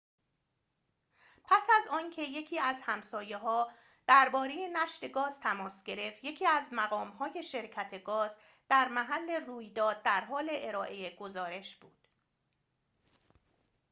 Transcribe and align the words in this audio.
پس 1.43 1.67
از 1.77 1.87
آنکه 1.91 2.21
یکی 2.21 2.59
از 2.59 2.79
همسایه‌ها 2.83 3.71
درباره 4.07 4.55
نشت 4.73 5.11
گاز 5.11 5.39
تماس 5.39 5.83
گرفت 5.83 6.23
یکی 6.23 6.45
از 6.45 6.69
مقام‌های 6.71 7.43
شرکت 7.43 8.03
گاز 8.03 8.37
در 8.69 8.87
محل 8.87 9.31
رویداد 9.31 10.03
در 10.03 10.21
حال 10.25 10.49
ارائه 10.51 11.15
گزارش 11.15 11.75
بود 11.75 12.07